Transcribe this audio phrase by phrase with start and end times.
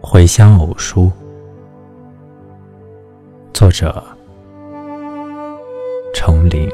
[0.00, 1.10] 回乡偶书，
[3.52, 4.02] 作者：
[6.14, 6.70] 程琳。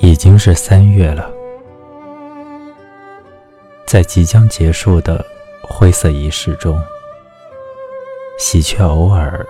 [0.00, 1.30] 已经是三月了，
[3.86, 5.24] 在即将结束的
[5.62, 6.78] 灰色仪式中。
[8.38, 9.44] 喜鹊偶尔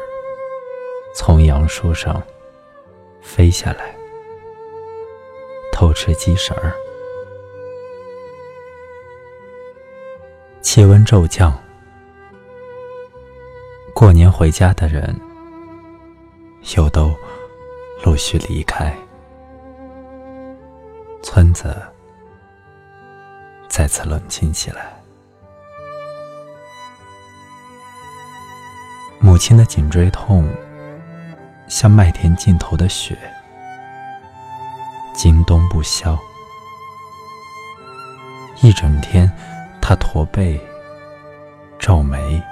[1.14, 2.22] 从杨树上
[3.20, 3.94] 飞下来，
[5.70, 6.72] 偷吃鸡食儿。
[10.62, 11.52] 气温骤降，
[13.94, 15.14] 过年回家的人
[16.74, 17.14] 又都
[18.02, 18.96] 陆续离开，
[21.22, 21.76] 村子
[23.68, 24.97] 再次冷清起来。
[29.20, 30.48] 母亲的颈椎痛，
[31.66, 33.16] 像麦田尽头的雪，
[35.14, 36.18] 经冬不消。
[38.62, 39.30] 一整天，
[39.80, 40.60] 她驼背、
[41.78, 42.42] 皱眉，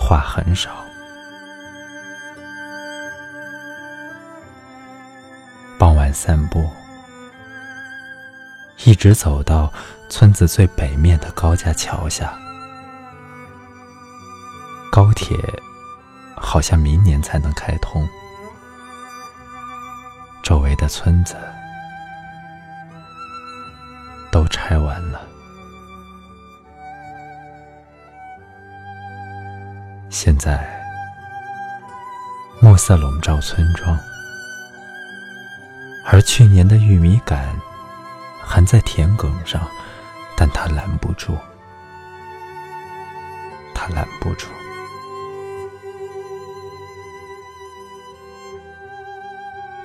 [0.00, 0.70] 话很少。
[5.78, 6.68] 傍晚散步，
[8.84, 9.72] 一直走到
[10.08, 12.36] 村子最北面的高架桥下。
[15.14, 15.38] 铁
[16.36, 18.06] 好像明年才能开通，
[20.42, 21.36] 周围的村子
[24.30, 25.20] 都拆完了。
[30.10, 30.64] 现在
[32.60, 33.98] 暮色笼罩村庄，
[36.06, 37.48] 而去年的玉米杆
[38.42, 39.60] 还在田埂上，
[40.36, 41.36] 但它拦不住，
[43.74, 44.46] 它拦不住。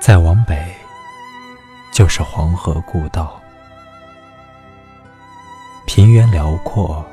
[0.09, 0.57] 再往北，
[1.91, 3.39] 就是黄河故道。
[5.85, 7.05] 平原辽阔，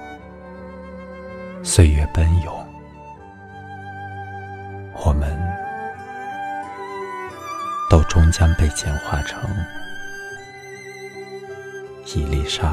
[1.62, 2.66] 岁月奔涌，
[5.04, 5.38] 我们
[7.90, 9.46] 都终将被简化成
[12.06, 12.72] 一粒沙。